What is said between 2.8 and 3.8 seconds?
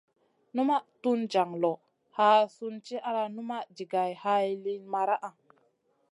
di ala numaʼ